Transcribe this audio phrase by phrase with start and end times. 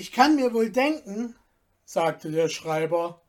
[0.00, 1.36] Ich kann mir wohl denken,
[1.84, 3.20] sagte der Schreiber,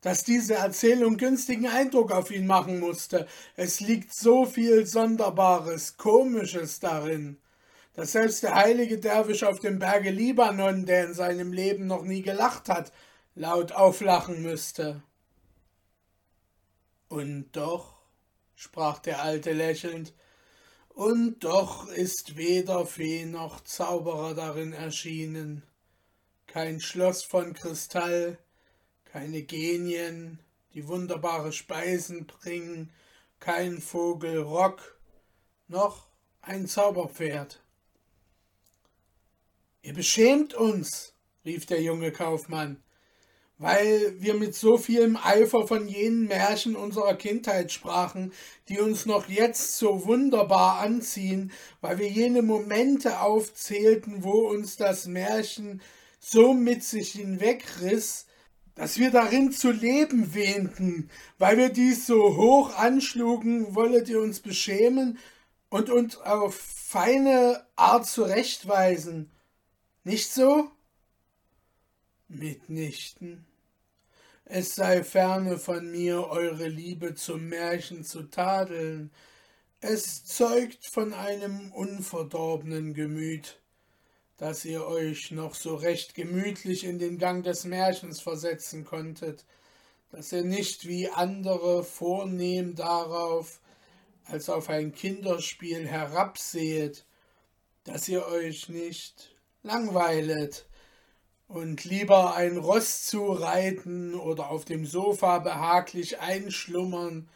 [0.00, 3.28] dass diese Erzählung günstigen Eindruck auf ihn machen musste.
[3.56, 7.36] Es liegt so viel Sonderbares, Komisches darin,
[7.92, 12.22] dass selbst der heilige Derwisch auf dem Berge Libanon, der in seinem Leben noch nie
[12.22, 12.90] gelacht hat,
[13.34, 15.02] laut auflachen müsste.
[17.08, 17.98] Und doch,
[18.54, 20.14] sprach der Alte lächelnd,
[20.88, 25.62] und doch ist weder Fee noch Zauberer darin erschienen,
[26.54, 28.38] kein Schloss von Kristall,
[29.06, 30.38] keine Genien,
[30.72, 32.92] die wunderbare Speisen bringen,
[33.40, 34.96] kein Vogel Rock,
[35.66, 36.06] noch
[36.42, 37.60] ein Zauberpferd.
[39.82, 42.80] Ihr beschämt uns, rief der junge Kaufmann,
[43.58, 48.32] weil wir mit so vielem Eifer von jenen Märchen unserer Kindheit sprachen,
[48.68, 55.06] die uns noch jetzt so wunderbar anziehen, weil wir jene Momente aufzählten, wo uns das
[55.06, 55.82] Märchen
[56.24, 58.26] so mit sich hinwegriss,
[58.74, 64.40] dass wir darin zu leben wähnten, weil wir dies so hoch anschlugen, wollet ihr uns
[64.40, 65.18] beschämen
[65.68, 69.30] und uns auf feine Art zurechtweisen.
[70.02, 70.70] Nicht so?
[72.28, 73.44] Mitnichten.
[74.46, 79.10] Es sei ferne von mir, eure Liebe zum Märchen zu tadeln.
[79.80, 83.60] Es zeugt von einem unverdorbenen Gemüt
[84.36, 89.44] dass ihr euch noch so recht gemütlich in den Gang des Märchens versetzen konntet,
[90.10, 93.60] dass ihr nicht wie andere vornehm darauf
[94.24, 97.04] als auf ein Kinderspiel herabsehet,
[97.84, 100.66] dass ihr euch nicht langweilet
[101.46, 107.28] und lieber ein Ross zu reiten oder auf dem Sofa behaglich einschlummern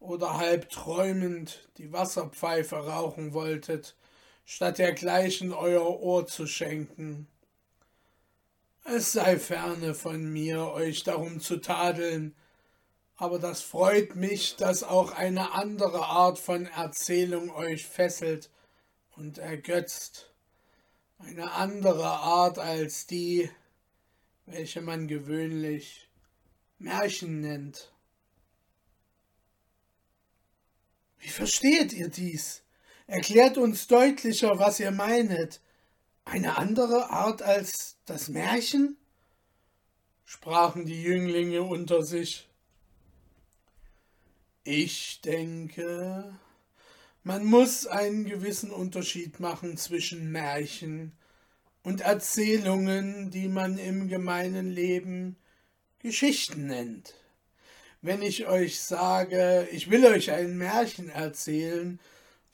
[0.00, 3.96] oder halb träumend die Wasserpfeife rauchen wolltet,
[4.44, 7.26] statt dergleichen euer Ohr zu schenken.
[8.84, 12.34] Es sei ferne von mir, euch darum zu tadeln,
[13.16, 18.50] aber das freut mich, dass auch eine andere Art von Erzählung euch fesselt
[19.16, 20.32] und ergötzt,
[21.18, 23.50] eine andere Art als die,
[24.46, 26.10] welche man gewöhnlich
[26.78, 27.92] Märchen nennt.
[31.18, 32.63] Wie versteht ihr dies?
[33.06, 35.60] Erklärt uns deutlicher, was ihr meinet.
[36.24, 38.96] Eine andere Art als das Märchen?
[40.24, 42.48] sprachen die Jünglinge unter sich.
[44.64, 46.34] Ich denke,
[47.22, 51.12] man muss einen gewissen Unterschied machen zwischen Märchen
[51.82, 55.36] und Erzählungen, die man im gemeinen Leben
[55.98, 57.14] Geschichten nennt.
[58.00, 62.00] Wenn ich euch sage, ich will euch ein Märchen erzählen,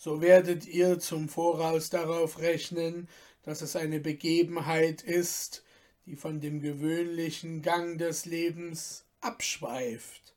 [0.02, 3.06] so werdet ihr zum Voraus darauf rechnen,
[3.42, 5.62] dass es eine Begebenheit ist,
[6.06, 10.32] die von dem gewöhnlichen Gang des Lebens abschweift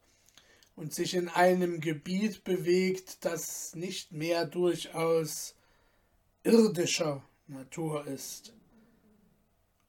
[0.76, 5.56] und sich in einem Gebiet bewegt, das nicht mehr durchaus
[6.44, 8.52] irdischer Natur ist.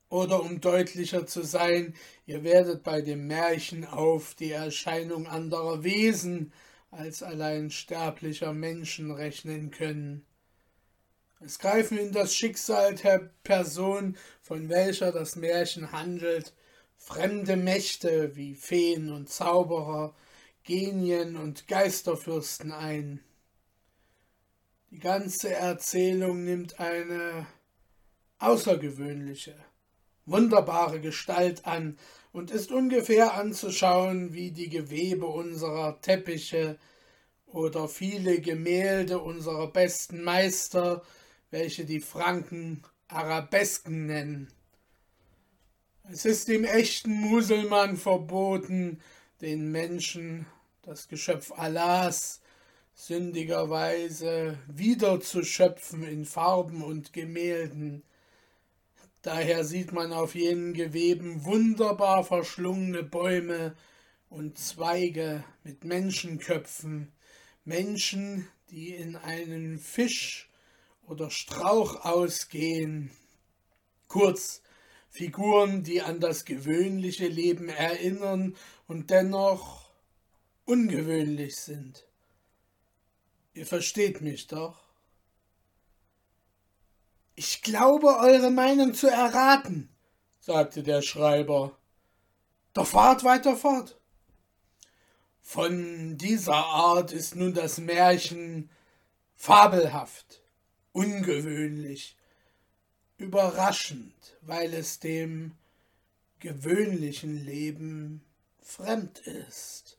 [0.08, 1.94] Oder um deutlicher zu sein,
[2.26, 6.52] ihr werdet bei dem Märchen auf die Erscheinung anderer Wesen
[6.94, 10.24] als allein sterblicher Menschen rechnen können.
[11.40, 16.54] Es greifen in das Schicksal der Person, von welcher das Märchen handelt,
[16.96, 20.14] fremde Mächte wie Feen und Zauberer,
[20.62, 23.20] Genien und Geisterfürsten ein.
[24.90, 27.46] Die ganze Erzählung nimmt eine
[28.38, 29.56] außergewöhnliche,
[30.24, 31.98] wunderbare Gestalt an,
[32.34, 36.78] und ist ungefähr anzuschauen wie die Gewebe unserer Teppiche
[37.46, 41.02] oder viele Gemälde unserer besten Meister,
[41.52, 44.48] welche die Franken Arabesken nennen.
[46.10, 49.00] Es ist dem echten Muselmann verboten,
[49.40, 50.46] den Menschen,
[50.82, 52.40] das Geschöpf Allahs,
[52.94, 58.02] sündigerweise wiederzuschöpfen in Farben und Gemälden,
[59.24, 63.74] Daher sieht man auf jenen Geweben wunderbar verschlungene Bäume
[64.28, 67.10] und Zweige mit Menschenköpfen,
[67.64, 70.50] Menschen, die in einen Fisch
[71.06, 73.12] oder Strauch ausgehen,
[74.08, 74.60] kurz
[75.08, 78.54] Figuren, die an das gewöhnliche Leben erinnern
[78.86, 79.88] und dennoch
[80.66, 82.06] ungewöhnlich sind.
[83.54, 84.83] Ihr versteht mich doch.
[87.36, 89.88] Ich glaube, eure Meinung zu erraten,
[90.40, 91.76] sagte der Schreiber.
[92.72, 93.98] Doch fahrt weiter fort.
[95.40, 98.70] Von dieser Art ist nun das Märchen
[99.36, 100.42] fabelhaft,
[100.92, 102.16] ungewöhnlich,
[103.18, 105.56] überraschend, weil es dem
[106.38, 108.24] gewöhnlichen Leben
[108.60, 109.98] fremd ist,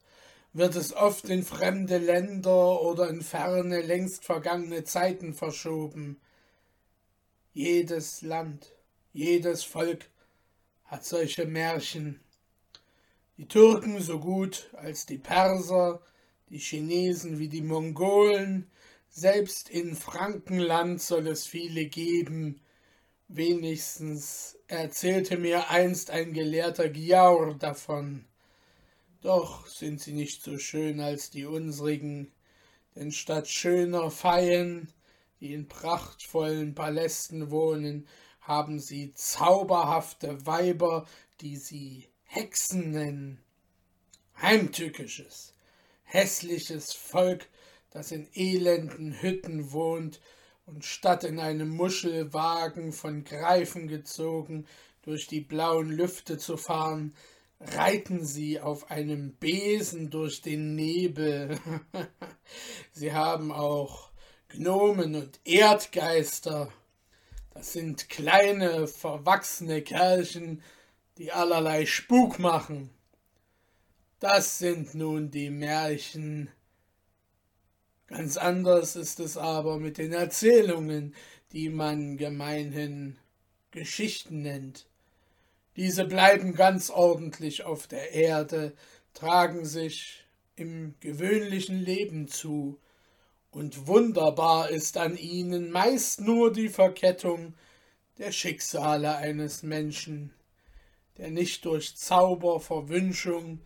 [0.53, 6.19] wird es oft in fremde Länder oder in ferne, längst vergangene Zeiten verschoben.
[7.57, 8.73] Jedes Land,
[9.13, 10.09] jedes Volk
[10.83, 12.19] hat solche Märchen.
[13.37, 16.01] Die Türken so gut als die Perser,
[16.49, 18.69] die Chinesen wie die Mongolen,
[19.07, 22.59] selbst in Frankenland soll es viele geben.
[23.29, 28.25] Wenigstens erzählte mir einst ein gelehrter Giaur davon.
[29.21, 32.33] Doch sind sie nicht so schön als die unsrigen,
[32.95, 34.91] denn statt schöner Feien,
[35.39, 38.07] die in prachtvollen Palästen wohnen,
[38.41, 41.05] haben sie zauberhafte Weiber,
[41.41, 43.39] die sie Hexen nennen.
[44.41, 45.53] Heimtückisches,
[46.03, 47.47] hässliches Volk,
[47.89, 50.19] das in elenden Hütten wohnt
[50.65, 54.65] und statt in einem Muschelwagen von Greifen gezogen
[55.03, 57.13] durch die blauen Lüfte zu fahren,
[57.59, 61.59] reiten sie auf einem Besen durch den Nebel.
[62.91, 64.11] sie haben auch
[64.57, 66.71] Gnomen und Erdgeister.
[67.53, 70.61] Das sind kleine, verwachsene Kerlchen,
[71.17, 72.89] die allerlei Spuk machen.
[74.19, 76.49] Das sind nun die Märchen
[78.07, 81.15] Ganz anders ist es aber mit den Erzählungen,
[81.53, 83.17] die man gemeinhin
[83.71, 84.85] Geschichten nennt.
[85.75, 88.73] Diese bleiben ganz ordentlich auf der Erde,
[89.13, 90.23] tragen sich
[90.55, 92.79] im gewöhnlichen Leben zu,
[93.55, 97.53] und wunderbar ist an ihnen meist nur die Verkettung
[98.17, 100.33] der Schicksale eines Menschen,
[101.17, 103.61] der nicht durch Zauber, Verwünschung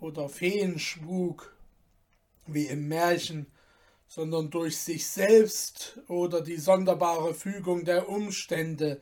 [0.00, 1.52] oder Feenspuk
[2.46, 3.46] wie im Märchen
[4.06, 9.00] sondern durch sich selbst oder die sonderbare Fügung der Umstände,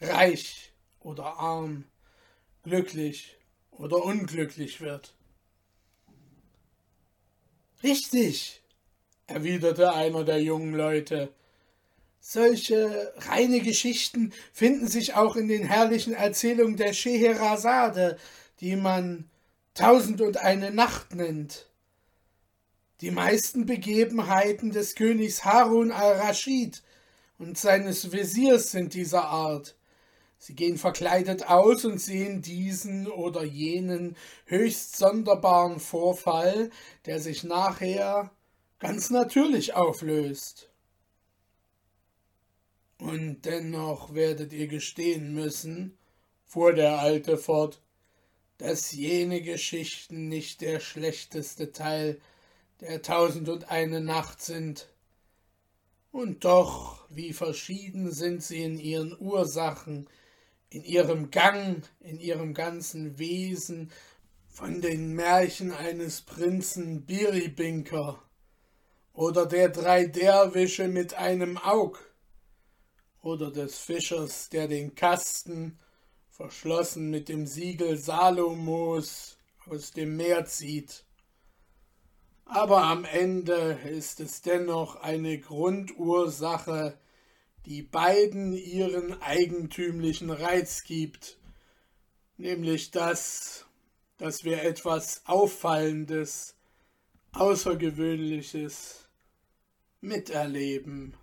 [0.00, 1.86] reich oder arm,
[2.62, 3.36] glücklich
[3.72, 5.16] oder unglücklich wird.
[7.82, 8.61] Richtig,
[9.32, 11.30] erwiderte einer der jungen Leute.
[12.20, 18.16] Solche reine Geschichten finden sich auch in den herrlichen Erzählungen der Scheherazade,
[18.60, 19.28] die man
[19.74, 21.66] Tausend und eine Nacht nennt.
[23.00, 26.82] Die meisten Begebenheiten des Königs Harun al-Raschid
[27.38, 29.74] und seines Wesirs sind dieser Art.
[30.36, 34.14] Sie gehen verkleidet aus und sehen diesen oder jenen
[34.44, 36.70] höchst sonderbaren Vorfall,
[37.06, 38.30] der sich nachher
[38.82, 40.68] ganz natürlich auflöst.
[42.98, 45.96] Und dennoch werdet ihr gestehen müssen,
[46.44, 47.80] fuhr der Alte fort,
[48.58, 52.20] dass jene Geschichten nicht der schlechteste Teil
[52.80, 54.88] der tausend und eine Nacht sind.
[56.10, 60.10] Und doch, wie verschieden sind sie in ihren Ursachen,
[60.70, 63.92] in ihrem Gang, in ihrem ganzen Wesen,
[64.48, 68.20] von den Märchen eines Prinzen Biribinker
[69.12, 71.98] oder der drei Derwische mit einem Aug.
[73.20, 75.78] Oder des Fischers, der den Kasten,
[76.28, 79.36] verschlossen mit dem Siegel Salomos,
[79.66, 81.04] aus dem Meer zieht.
[82.44, 86.98] Aber am Ende ist es dennoch eine Grundursache,
[87.64, 91.38] die beiden ihren eigentümlichen Reiz gibt,
[92.36, 93.66] nämlich das,
[94.18, 96.56] dass wir etwas Auffallendes,
[97.32, 99.01] Außergewöhnliches
[100.02, 101.14] miterleben.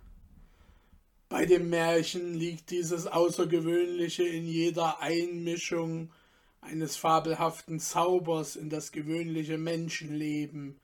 [1.28, 6.10] Bei dem Märchen liegt dieses Außergewöhnliche in jeder Einmischung
[6.60, 10.80] eines fabelhaften Zaubers in das gewöhnliche Menschenleben,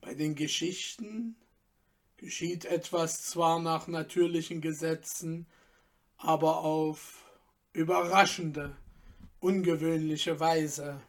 [0.00, 1.36] bei den Geschichten
[2.16, 5.46] geschieht etwas zwar nach natürlichen Gesetzen,
[6.16, 7.24] aber auf
[7.72, 8.76] überraschende,
[9.40, 11.02] ungewöhnliche Weise.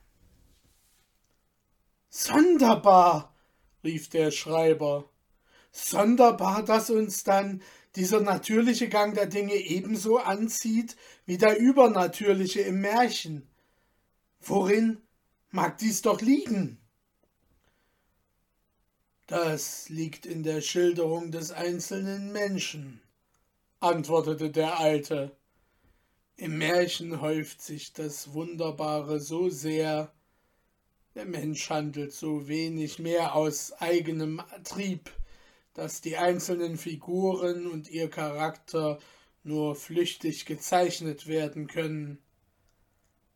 [2.09, 3.35] Sonderbar,
[3.83, 5.07] rief der Schreiber,
[5.77, 7.61] sonderbar, dass uns dann
[7.95, 13.47] dieser natürliche Gang der Dinge ebenso anzieht wie der übernatürliche im Märchen.
[14.41, 15.01] Worin
[15.51, 16.77] mag dies doch liegen?
[19.25, 23.01] Das liegt in der Schilderung des einzelnen Menschen,
[23.79, 25.35] antwortete der Alte.
[26.37, 30.13] Im Märchen häuft sich das Wunderbare so sehr,
[31.15, 35.09] der Mensch handelt so wenig mehr aus eigenem Trieb,
[35.77, 38.99] dass die einzelnen Figuren und ihr Charakter
[39.43, 42.17] nur flüchtig gezeichnet werden können.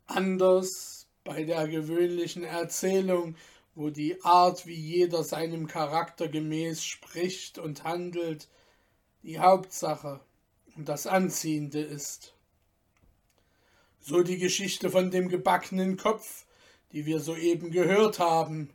[0.06, 3.36] Anders bei der gewöhnlichen Erzählung
[3.74, 8.48] wo die Art, wie jeder seinem Charakter gemäß spricht und handelt,
[9.22, 10.20] die Hauptsache
[10.76, 12.34] und das Anziehende ist.
[14.00, 16.44] So die Geschichte von dem gebackenen Kopf,
[16.92, 18.70] die wir soeben gehört haben.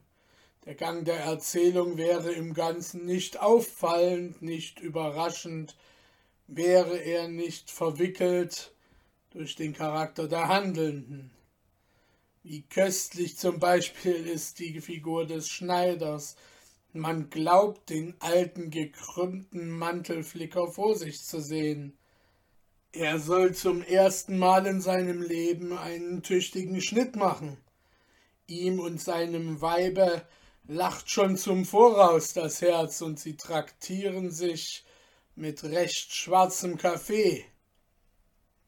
[0.67, 5.77] Der Gang der Erzählung wäre im Ganzen nicht auffallend, nicht überraschend,
[6.47, 8.73] wäre er nicht verwickelt
[9.29, 11.31] durch den Charakter der Handelnden.
[12.43, 16.35] Wie köstlich zum Beispiel ist die Figur des Schneiders.
[16.91, 21.97] Man glaubt, den alten gekrümmten Mantelflicker vor sich zu sehen.
[22.91, 27.55] Er soll zum ersten Mal in seinem Leben einen tüchtigen Schnitt machen.
[28.47, 30.27] Ihm und seinem Weibe
[30.67, 34.85] lacht schon zum Voraus das Herz und sie traktieren sich
[35.35, 37.45] mit recht schwarzem Kaffee.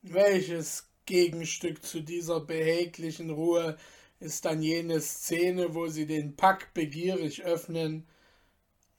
[0.01, 3.77] Welches Gegenstück zu dieser behäglichen Ruhe
[4.20, 8.08] ist dann jene Szene, wo sie den Pack begierig öffnen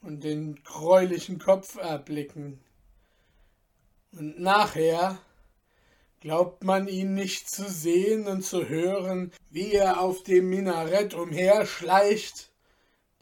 [0.02, 2.61] und den gräulichen Kopf erblicken.
[4.12, 5.19] Und nachher
[6.21, 12.50] glaubt man ihn nicht zu sehen und zu hören, wie er auf dem Minarett umherschleicht,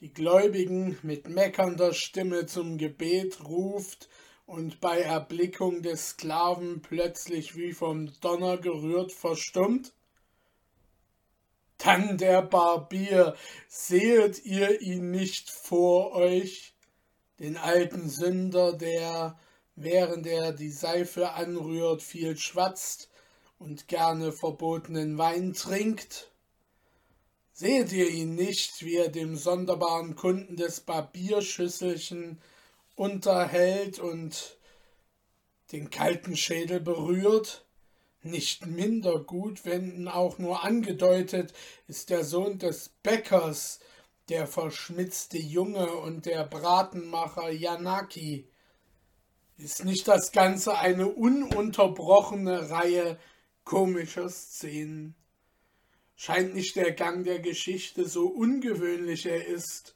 [0.01, 4.09] die Gläubigen mit meckernder Stimme zum Gebet ruft
[4.47, 9.93] und bei Erblickung des Sklaven plötzlich wie vom Donner gerührt verstummt?
[11.79, 13.35] Dann der Barbier,
[13.69, 16.75] sehet ihr ihn nicht vor euch,
[17.41, 19.39] den alten Sünder, der,
[19.75, 23.11] während er die Seife anrührt, viel schwatzt
[23.59, 26.33] und gerne verbotenen Wein trinkt?
[27.61, 32.41] Seht ihr ihn nicht, wie er dem sonderbaren Kunden des Barbierschüsselchen
[32.95, 34.57] unterhält und
[35.73, 37.67] den kalten Schädel berührt.
[38.23, 41.53] Nicht minder gut, wenn auch nur angedeutet,
[41.89, 43.81] ist der Sohn des Bäckers,
[44.29, 48.49] der verschmitzte Junge und der Bratenmacher Yanaki.
[49.57, 53.19] Ist nicht das Ganze eine ununterbrochene Reihe
[53.65, 55.18] komischer Szenen?
[56.21, 59.95] Scheint nicht der Gang der Geschichte, so ungewöhnlich er ist,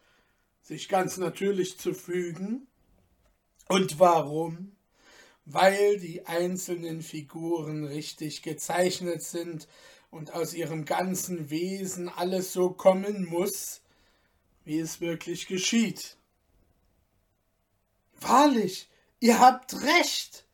[0.62, 2.68] sich ganz natürlich zu fügen?
[3.68, 4.76] Und warum?
[5.46, 9.66] Weil die einzelnen Figuren richtig gezeichnet sind
[10.12, 13.82] und aus ihrem ganzen Wesen alles so kommen muss,
[14.64, 16.16] wie es wirklich geschieht.
[18.20, 18.88] Wahrlich,
[19.18, 20.46] ihr habt recht,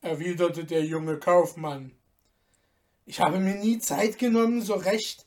[0.00, 1.92] erwiderte der junge Kaufmann.
[3.04, 5.26] Ich habe mir nie Zeit genommen, so recht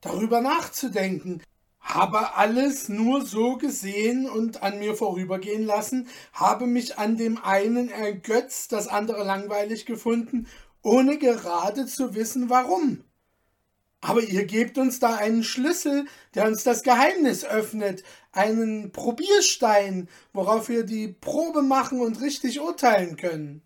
[0.00, 1.42] darüber nachzudenken,
[1.80, 7.88] habe alles nur so gesehen und an mir vorübergehen lassen, habe mich an dem einen
[7.88, 10.46] ergötzt, das andere langweilig gefunden,
[10.82, 13.02] ohne gerade zu wissen warum.
[14.00, 20.68] Aber ihr gebt uns da einen Schlüssel, der uns das Geheimnis öffnet, einen Probierstein, worauf
[20.68, 23.65] wir die Probe machen und richtig urteilen können.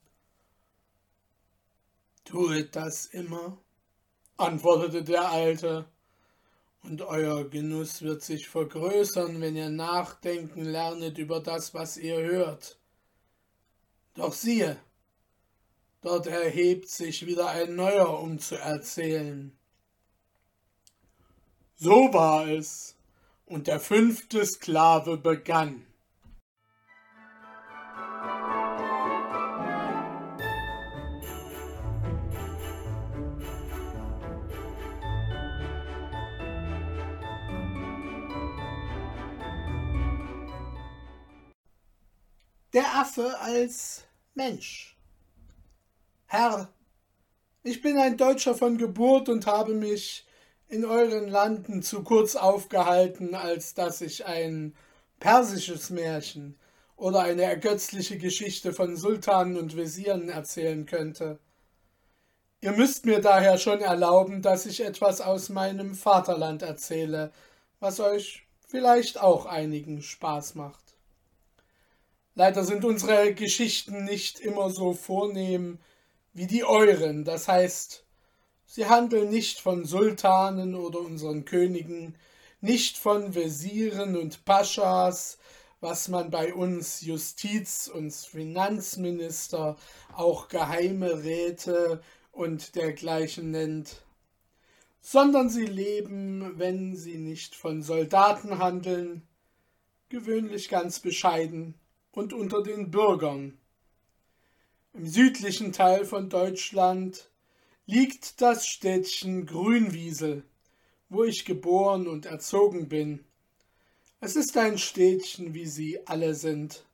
[2.31, 3.59] Tuet das immer,
[4.37, 5.85] antwortete der Alte
[6.85, 12.79] und euer Genuss wird sich vergrößern, wenn ihr nachdenken lernet über das, was ihr hört.
[14.15, 14.77] Doch siehe,
[16.03, 19.53] dort erhebt sich wieder ein neuer, um zu erzählen.
[21.75, 22.95] So war es,
[23.45, 25.85] und der fünfte Sklave begann.
[42.73, 44.97] Der Affe als Mensch.
[46.27, 46.73] Herr,
[47.65, 50.25] ich bin ein Deutscher von Geburt und habe mich
[50.69, 54.77] in euren Landen zu kurz aufgehalten, als dass ich ein
[55.19, 56.57] persisches Märchen
[56.95, 61.41] oder eine ergötzliche Geschichte von Sultanen und Wesiren erzählen könnte.
[62.61, 67.33] Ihr müsst mir daher schon erlauben, dass ich etwas aus meinem Vaterland erzähle,
[67.81, 70.90] was euch vielleicht auch einigen Spaß macht.
[72.41, 75.79] Leider sind unsere Geschichten nicht immer so vornehm
[76.33, 77.23] wie die euren.
[77.23, 78.03] Das heißt,
[78.65, 82.15] sie handeln nicht von Sultanen oder unseren Königen,
[82.63, 85.37] nicht von Wesiren und Paschas,
[85.81, 89.77] was man bei uns Justiz- und Finanzminister,
[90.15, 92.01] auch geheime Räte
[92.33, 94.01] und dergleichen nennt,
[95.03, 99.29] sondern sie leben, wenn sie nicht von Soldaten handeln,
[100.09, 101.75] gewöhnlich ganz bescheiden
[102.21, 103.57] und unter den Bürgern.
[104.93, 107.31] Im südlichen Teil von Deutschland
[107.87, 110.45] liegt das Städtchen Grünwiesel,
[111.09, 113.25] wo ich geboren und erzogen bin.
[114.21, 116.85] Es ist ein Städtchen, wie sie alle sind,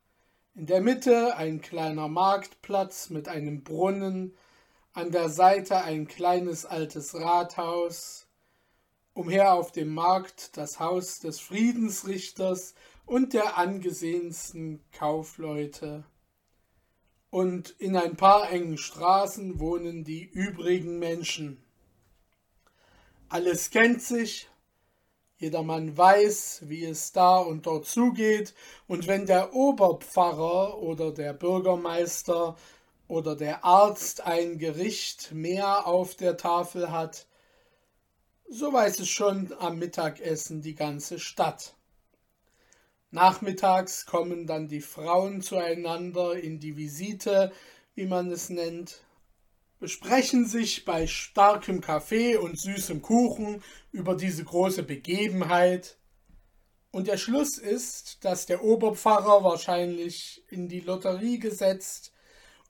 [0.55, 4.33] In der Mitte ein kleiner Marktplatz mit einem Brunnen,
[4.93, 8.29] an der Seite ein kleines altes Rathaus,
[9.13, 12.75] umher auf dem Markt das Haus des Friedensrichters
[13.07, 16.05] und der angesehensten Kaufleute.
[17.31, 21.63] Und in ein paar engen Straßen wohnen die übrigen Menschen.
[23.29, 24.49] Alles kennt sich,
[25.39, 28.55] jedermann weiß, wie es da und dort zugeht,
[28.87, 32.57] und wenn der Oberpfarrer oder der Bürgermeister
[33.09, 37.27] oder der Arzt ein Gericht mehr auf der Tafel hat,
[38.49, 41.77] so weiß es schon am Mittagessen die ganze Stadt.
[43.11, 47.53] Nachmittags kommen dann die Frauen zueinander in die Visite,
[47.95, 49.03] wie man es nennt,
[49.79, 55.99] besprechen sich bei starkem Kaffee und süßem Kuchen über diese große Begebenheit.
[56.91, 62.13] Und der Schluss ist, dass der Oberpfarrer wahrscheinlich in die Lotterie gesetzt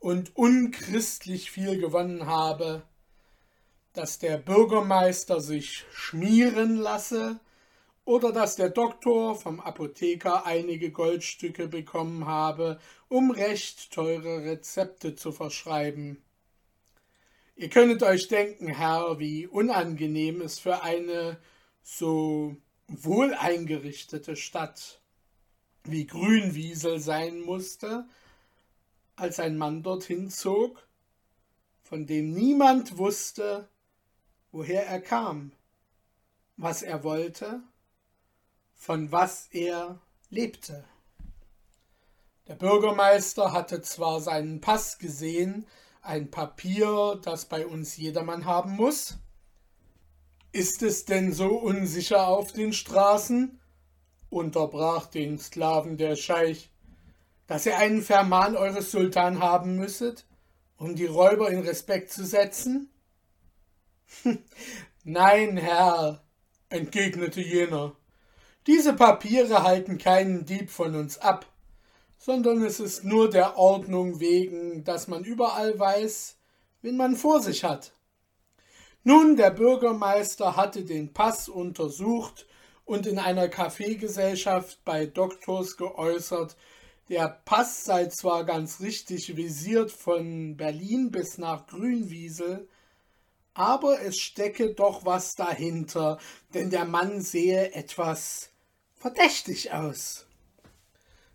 [0.00, 2.82] und unchristlich viel gewonnen habe,
[3.92, 7.40] dass der Bürgermeister sich schmieren lasse
[8.06, 15.32] oder dass der Doktor vom Apotheker einige Goldstücke bekommen habe, um recht teure Rezepte zu
[15.32, 16.22] verschreiben.
[17.56, 21.38] Ihr könnet euch denken, Herr, wie unangenehm es für eine
[21.82, 25.00] so wohl eingerichtete Stadt
[25.82, 28.06] wie Grünwiesel sein musste,
[29.16, 30.86] als ein Mann dorthin zog,
[31.82, 33.68] von dem niemand wusste,
[34.52, 35.50] woher er kam,
[36.56, 37.62] was er wollte,
[38.76, 39.98] von was er
[40.30, 40.84] lebte.
[42.46, 45.66] Der Bürgermeister hatte zwar seinen Pass gesehen,
[46.02, 49.18] ein Papier, das bei uns jedermann haben muss?
[50.52, 53.60] Ist es denn so unsicher auf den Straßen?
[54.30, 56.70] unterbrach den Sklaven der Scheich,
[57.46, 60.26] dass ihr einen Vermahn eures Sultan haben müsset,
[60.76, 62.90] um die Räuber in Respekt zu setzen?
[65.04, 66.24] Nein, Herr,
[66.68, 67.96] entgegnete jener,
[68.66, 71.46] diese Papiere halten keinen Dieb von uns ab
[72.26, 76.36] sondern es ist nur der Ordnung wegen, dass man überall weiß,
[76.82, 77.92] wen man vor sich hat.
[79.04, 82.46] Nun, der Bürgermeister hatte den Pass untersucht
[82.84, 86.56] und in einer Kaffeegesellschaft bei Doktors geäußert,
[87.08, 92.68] der Pass sei zwar ganz richtig visiert von Berlin bis nach Grünwiesel,
[93.54, 96.18] aber es stecke doch was dahinter,
[96.52, 98.50] denn der Mann sehe etwas
[99.06, 100.26] verdächtig aus.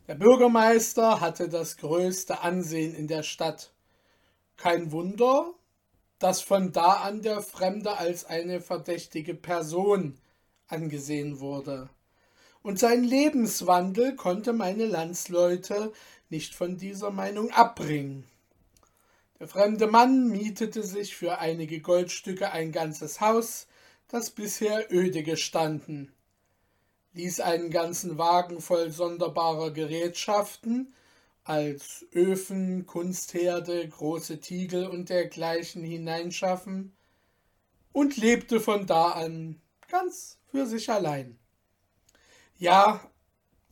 [0.10, 3.72] Der Bürgermeister hatte das größte Ansehen in der Stadt.
[4.58, 5.54] Kein Wunder,
[6.20, 10.18] dass von da an der Fremde als eine verdächtige Person
[10.68, 11.90] angesehen wurde.
[12.62, 15.94] Und sein Lebenswandel konnte meine Landsleute
[16.30, 18.26] nicht von dieser Meinung abbringen.
[19.40, 23.66] Der fremde Mann mietete sich für einige Goldstücke ein ganzes Haus,
[24.10, 26.12] das bisher öde gestanden
[27.13, 30.93] ließ einen ganzen Wagen voll sonderbarer Gerätschaften
[31.43, 36.95] als Öfen, Kunstherde, große Tiegel und dergleichen hineinschaffen
[37.91, 41.38] und lebte von da an ganz für sich allein.
[42.58, 43.02] Ja,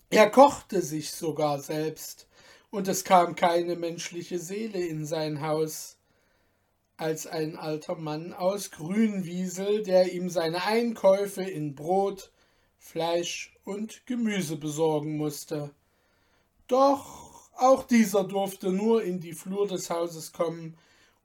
[0.09, 2.27] er kochte sich sogar selbst,
[2.71, 5.97] und es kam keine menschliche Seele in sein Haus,
[6.97, 12.31] als ein alter Mann aus Grünwiesel, der ihm seine Einkäufe in Brot,
[12.79, 15.71] Fleisch und Gemüse besorgen musste.
[16.67, 20.77] Doch auch dieser durfte nur in die Flur des Hauses kommen,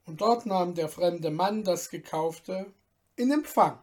[0.05, 2.71] und dort nahm der fremde Mann das Gekaufte
[3.15, 3.79] in Empfang.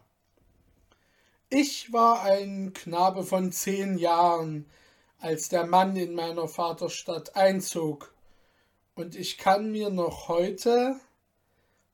[1.50, 4.66] Ich war ein Knabe von zehn Jahren,
[5.18, 8.14] als der Mann in meiner Vaterstadt einzog,
[8.94, 11.00] und ich kann mir noch heute,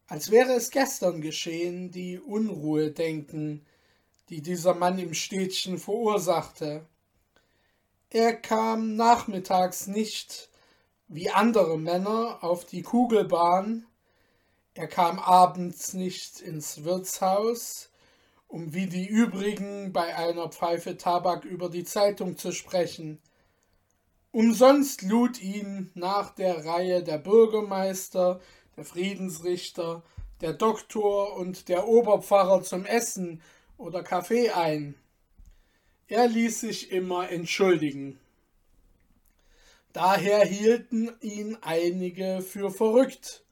[0.08, 3.64] als wäre es gestern geschehen, die Unruhe denken,
[4.30, 6.86] die dieser Mann im Städtchen verursachte.
[8.10, 10.48] Er kam nachmittags nicht
[11.08, 13.86] wie andere Männer auf die Kugelbahn,
[14.74, 17.90] er kam abends nicht ins Wirtshaus,
[18.46, 23.20] um wie die übrigen bei einer Pfeife Tabak über die Zeitung zu sprechen.
[24.30, 28.40] Umsonst lud ihn nach der Reihe der Bürgermeister,
[28.76, 30.02] der Friedensrichter,
[30.40, 33.42] der Doktor und der Oberpfarrer zum Essen
[33.78, 34.94] oder Kaffee ein.
[36.06, 38.20] Er ließ sich immer entschuldigen.
[39.92, 43.44] Daher hielten ihn einige für verrückt,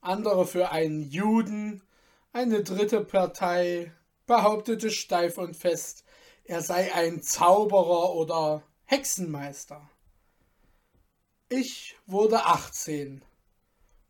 [0.00, 1.82] andere für einen Juden,
[2.32, 3.92] eine dritte Partei
[4.26, 6.04] behauptete steif und fest,
[6.44, 9.88] er sei ein Zauberer oder Hexenmeister.
[11.48, 13.24] Ich wurde 18,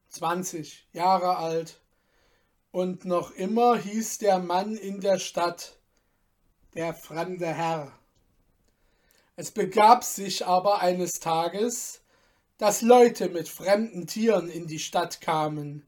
[0.09, 1.82] 20 Jahre alt,
[2.73, 5.79] und noch immer hieß der Mann in der Stadt
[6.75, 7.93] der fremde Herr.
[9.37, 12.01] Es begab sich aber eines Tages,
[12.57, 15.87] dass Leute mit fremden Tieren in die Stadt kamen.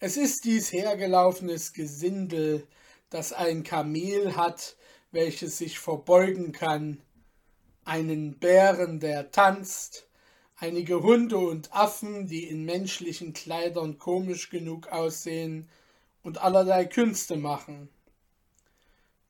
[0.00, 2.66] Es ist dies hergelaufenes Gesindel,
[3.10, 4.76] das ein Kamel hat,
[5.12, 7.00] welches sich verbeugen kann,
[7.84, 10.08] einen Bären, der tanzt,
[10.56, 15.68] einige Hunde und Affen, die in menschlichen Kleidern komisch genug aussehen
[16.24, 17.88] und allerlei Künste machen.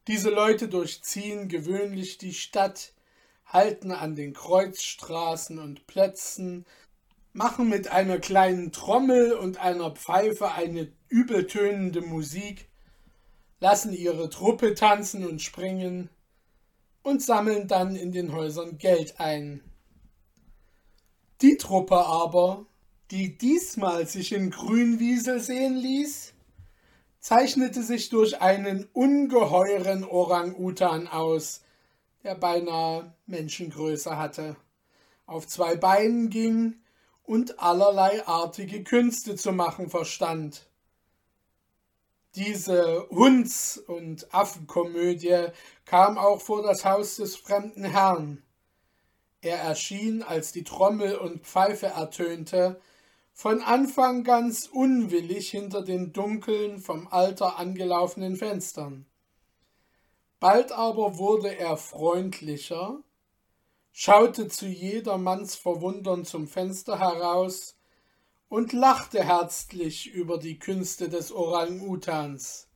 [0.07, 2.92] Diese Leute durchziehen gewöhnlich die Stadt,
[3.46, 6.64] halten an den Kreuzstraßen und Plätzen,
[7.33, 12.68] machen mit einer kleinen Trommel und einer Pfeife eine übeltönende Musik,
[13.61, 16.11] lassen ihre Truppe tanzen und springen
[17.02, 19.62] und sammeln dann in den Häusern Geld ein.
[21.40, 22.66] Die Truppe aber,
[23.11, 26.34] die diesmal sich in Grünwiesel sehen ließ,
[27.25, 31.63] zeichnete sich durch einen ungeheuren Orang-Utan aus,
[32.23, 34.57] der beinahe Menschengröße hatte,
[35.25, 36.75] auf zwei Beinen ging
[37.23, 40.69] und allerlei artige Künste zu machen verstand.
[42.35, 45.47] Diese Hunds- und Affenkomödie
[45.87, 48.43] kam auch vor das Haus des fremden Herrn.
[49.41, 52.79] Er erschien, als die Trommel und Pfeife ertönte,
[53.35, 59.07] von Anfang ganz unwillig hinter den dunklen, vom Alter angelaufenen Fenstern.
[60.38, 63.03] Bald aber wurde er freundlicher,
[63.92, 67.77] schaute zu jedermanns Verwundern zum Fenster heraus
[68.49, 72.68] und lachte herzlich über die Künste des Orang-Utans.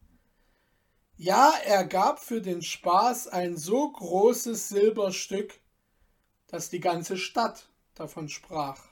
[1.16, 5.61] Ja, er gab für den Spaß ein so großes Silberstück,
[6.49, 8.88] dass die ganze Stadt davon sprach.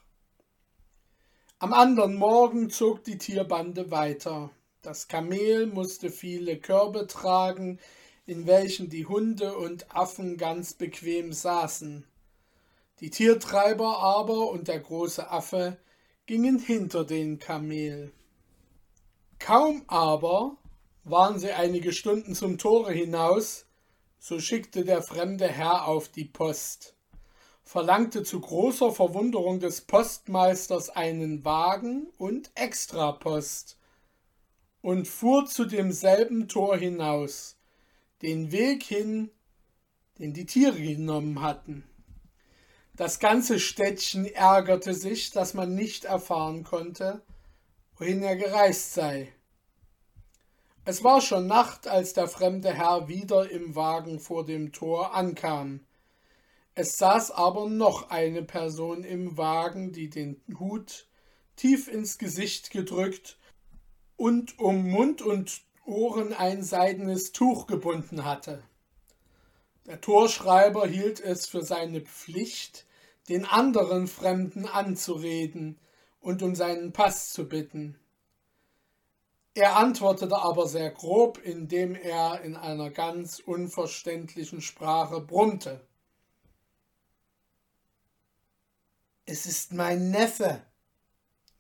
[1.59, 4.51] Am anderen Morgen zog die Tierbande weiter.
[4.83, 7.79] Das Kamel musste viele Körbe tragen,
[8.27, 12.05] in welchen die Hunde und Affen ganz bequem saßen.
[13.01, 15.79] Die Tiertreiber aber und der große Affe
[16.27, 18.13] gingen hinter den Kamel.
[19.39, 20.59] Kaum aber
[21.05, 23.65] waren sie einige Stunden zum Tore hinaus,
[24.19, 26.96] so schickte der fremde Herr auf die Post,
[27.67, 33.77] verlangte zu großer Verwunderung des Postmeisters einen Wagen und Extrapost
[34.83, 37.57] und fuhr zu demselben Tor hinaus,
[38.23, 39.31] den Weg hin,
[40.21, 41.83] den die Tiere genommen hatten.
[42.95, 47.21] Das ganze Städtchen ärgerte sich, dass man nicht erfahren konnte,
[47.97, 49.33] wohin er gereist sei.
[50.85, 55.86] Es war schon Nacht, als der fremde Herr wieder im Wagen vor dem Tor ankam.
[56.79, 61.09] Es saß aber noch eine Person im Wagen, die den Hut
[61.57, 63.39] tief ins Gesicht gedrückt
[64.17, 68.63] und um Mund und Ohren ein seidenes Tuch gebunden hatte.
[69.87, 72.85] Der Torschreiber hielt es für seine Pflicht,
[73.31, 75.79] den anderen Fremden anzureden
[76.21, 77.99] und um seinen Pass zu bitten.
[79.55, 85.81] Er antwortete aber sehr grob, indem er in einer ganz unverständlichen Sprache brummte.
[89.29, 90.63] Es ist mein Neffe,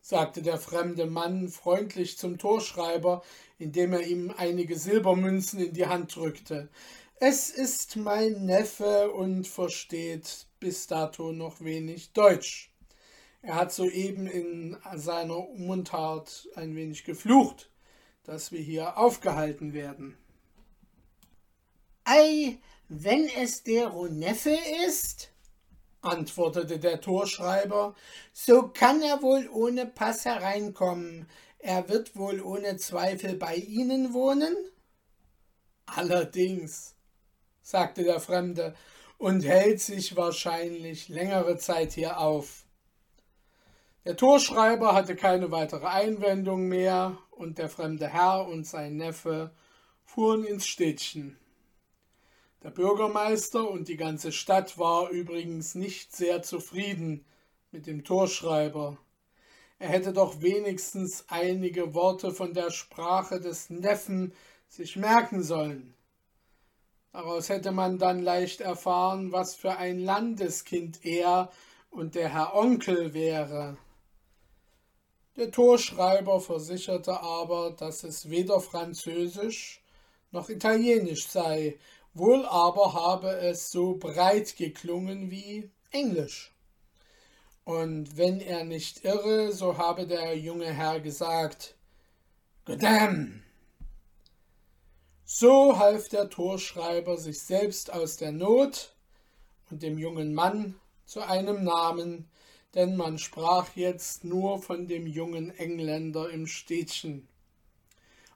[0.00, 3.24] sagte der fremde Mann freundlich zum Torschreiber,
[3.59, 6.68] indem er ihm einige Silbermünzen in die Hand drückte.
[7.16, 12.72] Es ist mein Neffe und versteht bis dato noch wenig Deutsch.
[13.42, 17.72] Er hat soeben in seiner Mundart ein wenig geflucht,
[18.22, 20.16] dass wir hier aufgehalten werden.
[22.05, 25.33] Ei, wenn es der Neffe ist,
[26.07, 27.95] antwortete der Torschreiber,
[28.33, 31.29] so kann er wohl ohne Pass hereinkommen.
[31.59, 34.55] Er wird wohl ohne Zweifel bei Ihnen wohnen?
[35.87, 36.95] Allerdings,
[37.62, 38.75] sagte der Fremde,
[39.19, 42.64] und hält sich wahrscheinlich längere Zeit hier auf.
[44.05, 49.51] Der Torschreiber hatte keine weitere Einwendung mehr, und der fremde Herr und sein Neffe
[50.05, 51.38] fuhren ins Städtchen.
[52.66, 57.24] Der Bürgermeister und die ganze Stadt war übrigens nicht sehr zufrieden
[57.70, 58.98] mit dem Torschreiber.
[59.79, 64.33] Er hätte doch wenigstens einige Worte von der Sprache des Neffen
[64.66, 65.94] sich merken sollen.
[67.12, 71.52] Daraus hätte man dann leicht erfahren, was für ein Landeskind er
[71.90, 73.79] und der Herr Onkel wäre.
[75.37, 79.85] Der Torschreiber versicherte aber, dass es weder Französisch
[80.33, 81.79] noch Italienisch sei,
[82.16, 86.52] wohl aber habe es so breit geklungen wie Englisch.
[87.64, 91.76] und wenn er nicht irre, so habe der junge Herr gesagt,
[92.64, 93.42] Goddamn!
[95.24, 98.94] So half der Torschreiber sich selbst aus der Not
[99.70, 102.31] und dem jungen Mann zu einem Namen,
[102.74, 107.26] denn man sprach jetzt nur von dem jungen Engländer im Städtchen.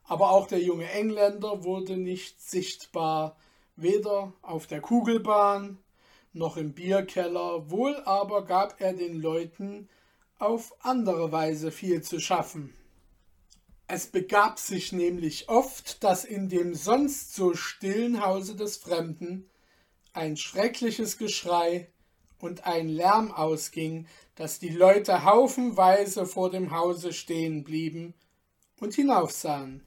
[0.03, 3.37] Aber auch der junge Engländer wurde nicht sichtbar,
[3.77, 5.79] weder auf der Kugelbahn
[6.33, 9.89] noch im Bierkeller, wohl aber gab er den Leuten
[10.39, 12.75] auf andere Weise viel zu schaffen.
[13.87, 19.51] Es begab sich nämlich oft, dass in dem sonst so stillen Hause des Fremden
[20.13, 21.89] ein schreckliches Geschrei
[22.39, 24.07] und ein Lärm ausging,
[24.37, 28.15] dass die Leute haufenweise vor dem Hause stehen blieben
[28.79, 29.85] und hinaufsahen.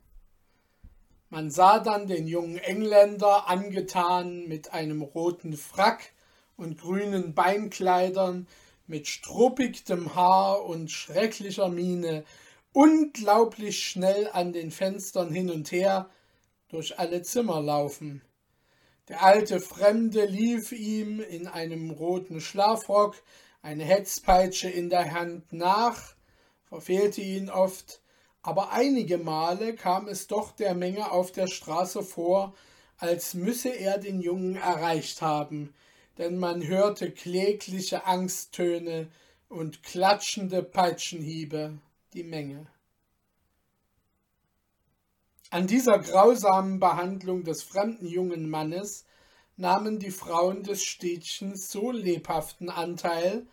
[1.34, 6.13] Man sah dann den jungen Engländer angetan mit einem roten Frack
[6.58, 8.46] und grünen Beinkleidern,
[8.86, 12.24] mit struppigtem Haar und schrecklicher Miene,
[12.72, 16.08] unglaublich schnell an den Fenstern hin und her
[16.69, 18.22] durch alle Zimmer laufen.
[19.08, 23.15] Der alte Fremde lief ihm in einem roten Schlafrock,
[23.63, 26.13] eine Hetzpeitsche in der Hand nach,
[26.65, 28.03] verfehlte ihn oft,
[28.43, 32.53] aber einige Male kam es doch der Menge auf der Straße vor,
[32.97, 35.73] als müsse er den Jungen erreicht haben,
[36.17, 39.08] denn man hörte klägliche Angsttöne
[39.47, 41.79] und klatschende Peitschenhiebe
[42.13, 42.67] die Menge.
[45.49, 49.06] An dieser grausamen Behandlung des fremden jungen Mannes
[49.56, 53.45] nahmen die Frauen des Städtchens so lebhaften Anteil,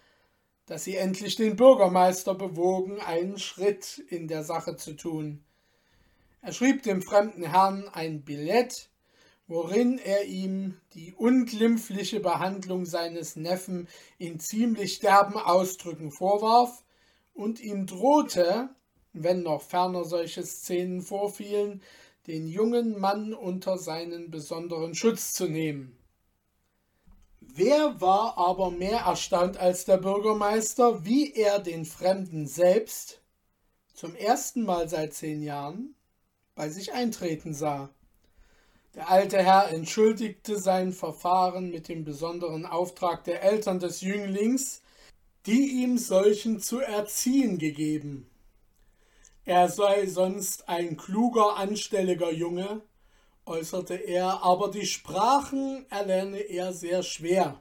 [0.71, 5.43] dass sie endlich den Bürgermeister bewogen, einen Schritt in der Sache zu tun.
[6.43, 8.89] Er schrieb dem fremden Herrn ein Billett,
[9.49, 16.85] worin er ihm die unglimpfliche Behandlung seines Neffen in ziemlich derben Ausdrücken vorwarf
[17.35, 18.69] und ihm drohte,
[19.13, 21.83] wenn noch ferner solche Szenen vorfielen,
[22.29, 26.00] den jungen Mann unter seinen besonderen Schutz zu nehmen.
[27.55, 33.21] Wer war aber mehr erstaunt als der Bürgermeister, wie er den Fremden selbst
[33.93, 35.95] zum ersten Mal seit zehn Jahren
[36.55, 37.91] bei sich eintreten sah.
[38.95, 44.83] Der alte Herr entschuldigte sein Verfahren mit dem besonderen Auftrag der Eltern des Jünglings,
[45.47, 48.31] die ihm solchen zu erziehen gegeben.
[49.45, 52.83] Er sei sonst ein kluger, anstelliger Junge,
[53.51, 57.61] äußerte er, aber die Sprachen erlerne er sehr schwer.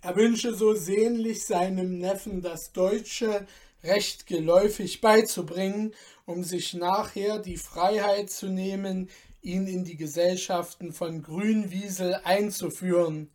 [0.00, 3.46] Er wünsche so sehnlich seinem Neffen das Deutsche
[3.84, 9.10] recht geläufig beizubringen, um sich nachher die Freiheit zu nehmen,
[9.42, 13.30] ihn in die Gesellschaften von Grünwiesel einzuführen.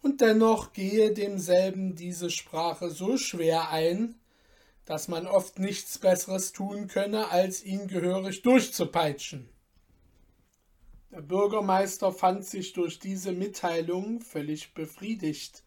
[0.00, 4.14] Und dennoch gehe demselben diese Sprache so schwer ein,
[4.84, 9.50] dass man oft nichts Besseres tun könne, als ihn gehörig durchzupeitschen.
[11.10, 15.62] Der Bürgermeister fand sich durch diese Mitteilung völlig befriedigt,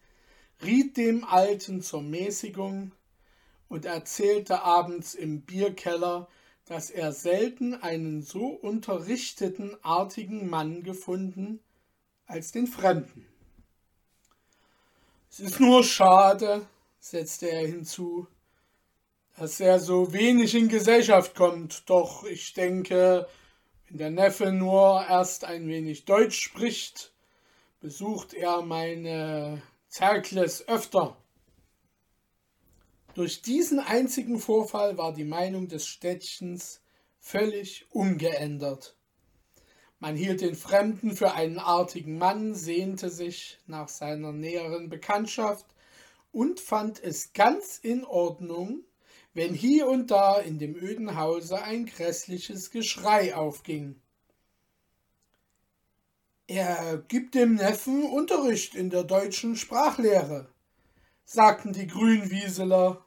[0.62, 2.92] riet dem Alten zur Mäßigung
[3.68, 6.28] und erzählte abends im Bierkeller,
[6.66, 11.58] dass er selten einen so unterrichteten, artigen Mann gefunden
[12.26, 13.26] als den Fremden.
[15.28, 16.66] Es ist nur schade,
[17.00, 18.28] setzte er hinzu,
[19.36, 23.26] dass er so wenig in Gesellschaft kommt, doch ich denke,
[23.98, 27.12] der Neffe nur erst ein wenig Deutsch spricht,
[27.80, 31.16] besucht er meine Zerkles öfter.
[33.14, 36.80] Durch diesen einzigen Vorfall war die Meinung des Städtchens
[37.18, 38.96] völlig ungeändert.
[39.98, 45.66] Man hielt den Fremden für einen artigen Mann, sehnte sich nach seiner näheren Bekanntschaft
[46.32, 48.84] und fand es ganz in Ordnung,
[49.34, 54.00] wenn hier und da in dem öden Hause ein grässliches Geschrei aufging.
[56.46, 60.48] Er gibt dem Neffen Unterricht in der deutschen Sprachlehre,
[61.24, 63.04] sagten die Grünwieseler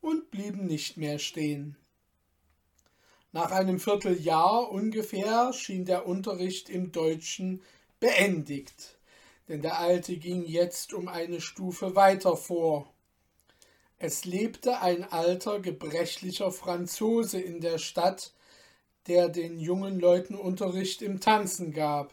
[0.00, 1.76] und blieben nicht mehr stehen.
[3.32, 7.62] Nach einem Vierteljahr ungefähr schien der Unterricht im Deutschen
[8.00, 8.98] beendigt,
[9.48, 12.94] denn der Alte ging jetzt um eine Stufe weiter vor
[13.98, 18.32] es lebte ein alter, gebrechlicher Franzose in der Stadt,
[19.06, 22.12] der den jungen Leuten Unterricht im Tanzen gab.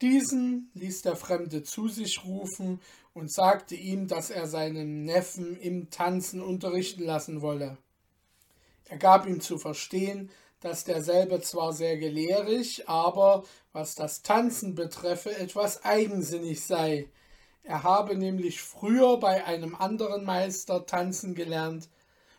[0.00, 2.80] Diesen ließ der Fremde zu sich rufen
[3.12, 7.78] und sagte ihm, dass er seinen Neffen im Tanzen unterrichten lassen wolle.
[8.84, 10.30] Er gab ihm zu verstehen,
[10.60, 17.08] dass derselbe zwar sehr gelehrig, aber was das Tanzen betreffe, etwas eigensinnig sei,
[17.66, 21.88] Er habe nämlich früher bei einem anderen Meister tanzen gelernt,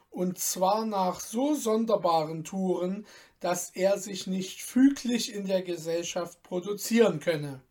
[0.10, 3.06] und zwar nach so sonderbaren Touren,
[3.42, 7.62] dass er sich nicht füglich in der Gesellschaft produzieren könne.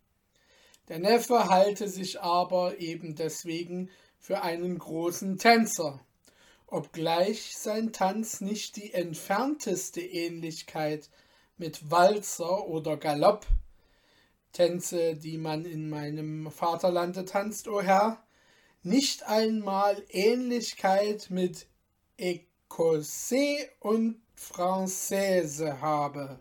[0.89, 3.89] Der Neffe halte sich aber eben deswegen
[4.19, 6.01] für einen großen Tänzer,
[6.67, 11.09] obgleich sein Tanz nicht die entfernteste Ähnlichkeit
[11.57, 13.47] mit Walzer oder Galopp,
[14.57, 18.25] Tänze, die man in meinem Vaterlande tanzt, o oh Herr,
[18.83, 21.67] nicht einmal Ähnlichkeit mit
[22.19, 26.39] Écossais und Française habe.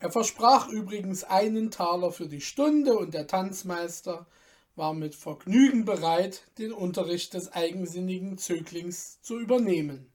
[0.00, 4.26] Er versprach übrigens einen Taler für die Stunde und der Tanzmeister
[4.74, 10.09] war mit Vergnügen bereit, den Unterricht des eigensinnigen Zöglings zu übernehmen.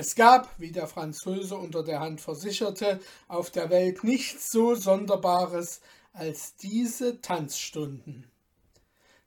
[0.00, 5.80] Es gab, wie der Franzose unter der Hand versicherte, auf der Welt nichts so Sonderbares
[6.12, 8.30] als diese Tanzstunden.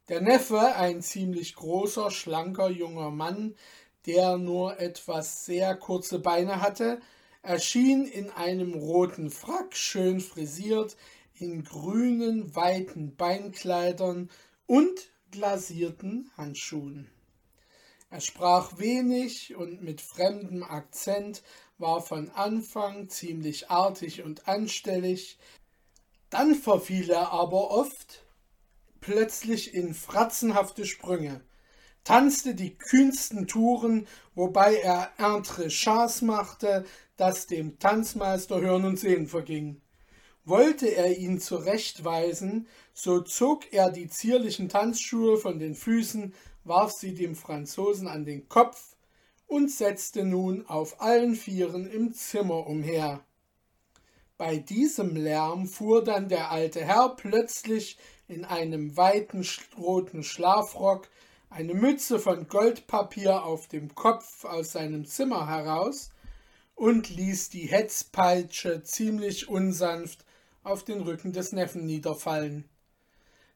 [0.07, 3.53] Der Neffe, ein ziemlich großer, schlanker junger Mann,
[4.05, 7.01] der nur etwas sehr kurze Beine hatte,
[7.41, 10.95] erschien in einem roten Frack, schön frisiert,
[11.33, 14.29] in grünen, weiten Beinkleidern
[14.67, 17.09] und glasierten Handschuhen.
[18.11, 21.43] Er sprach wenig und mit fremdem Akzent,
[21.77, 25.39] war von Anfang ziemlich artig und anstellig,
[26.29, 28.25] dann verfiel er aber oft
[28.99, 31.39] plötzlich in fratzenhafte Sprünge,
[32.03, 39.81] tanzte die kühnsten Touren, wobei er Entrechats machte, dass dem Tanzmeister Hören und Sehen verging.
[40.43, 47.13] Wollte er ihn zurechtweisen, so zog er die zierlichen Tanzschuhe von den Füßen, warf sie
[47.13, 48.95] dem Franzosen an den Kopf
[49.47, 53.23] und setzte nun auf allen Vieren im Zimmer umher.
[54.37, 57.97] Bei diesem Lärm fuhr dann der alte Herr plötzlich
[58.27, 59.45] in einem weiten
[59.77, 61.09] roten Schlafrock
[61.49, 66.11] eine Mütze von Goldpapier auf dem Kopf aus seinem Zimmer heraus
[66.75, 70.25] und ließ die Hetzpeitsche ziemlich unsanft
[70.63, 72.69] auf den Rücken des Neffen niederfallen.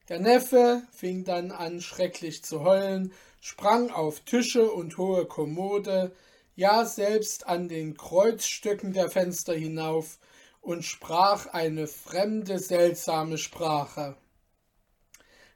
[0.08, 6.14] Der Neffe fing dann an schrecklich zu heulen, sprang auf Tische und hohe Kommode,
[6.54, 10.18] ja selbst an den Kreuzstöcken der Fenster hinauf
[10.60, 14.16] und sprach eine fremde, seltsame Sprache.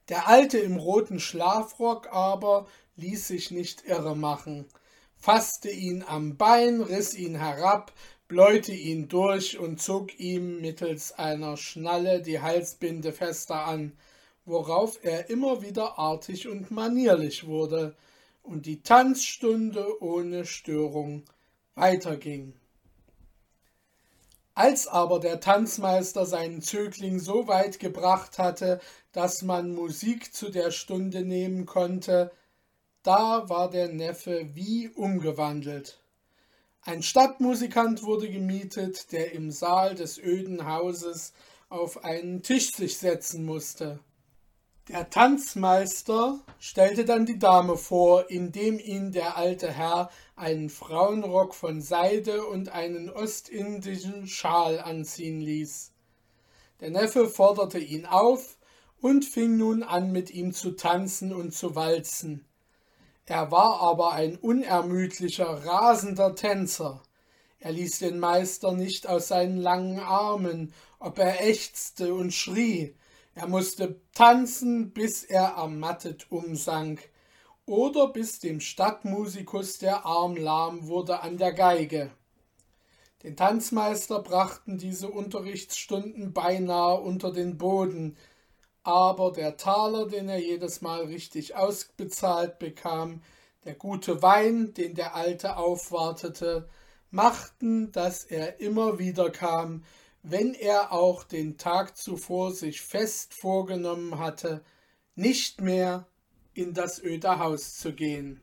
[0.09, 4.67] Der Alte im roten Schlafrock aber ließ sich nicht irre machen,
[5.17, 7.93] fasste ihn am Bein, riß ihn herab,
[8.27, 13.97] bläute ihn durch und zog ihm mittels einer Schnalle die Halsbinde fester an,
[14.51, 17.97] worauf er immer wieder artig und manierlich wurde
[18.43, 21.25] und die Tanzstunde ohne Störung
[21.75, 22.55] weiterging.
[24.55, 28.81] Als aber der Tanzmeister seinen Zögling so weit gebracht hatte,
[29.13, 32.33] dass man Musik zu der Stunde nehmen konnte,
[33.03, 36.01] da war der Neffe wie umgewandelt.
[36.83, 41.33] Ein Stadtmusikant wurde gemietet, der im Saal des öden Hauses
[41.69, 44.01] auf einen Tisch sich setzen musste.
[44.89, 51.81] Der Tanzmeister stellte dann die Dame vor, indem ihn der alte Herr einen Frauenrock von
[51.81, 55.93] Seide und einen ostindischen Schal anziehen ließ.
[56.81, 58.57] Der Neffe forderte ihn auf
[59.01, 62.45] und fing nun an, mit ihm zu tanzen und zu walzen.
[63.27, 67.01] Er war aber ein unermüdlicher, rasender Tänzer.
[67.61, 72.97] Er ließ den Meister nicht aus seinen langen Armen, ob er ächzte und schrie,
[73.41, 77.09] er musste tanzen, bis er ermattet umsank,
[77.65, 82.11] oder bis dem Stadtmusikus der Arm lahm wurde an der Geige.
[83.23, 88.19] Den Tanzmeister brachten diese Unterrichtsstunden beinahe unter den Boden,
[88.83, 93.23] aber der Taler, den er jedes Mal richtig ausbezahlt bekam,
[93.65, 96.69] der gute Wein, den der Alte aufwartete,
[97.11, 99.83] machten, dass er immer wieder kam,
[100.23, 104.63] wenn er auch den Tag zuvor sich fest vorgenommen hatte,
[105.15, 106.07] nicht mehr
[106.55, 108.41] in das öde Haus zu gehen.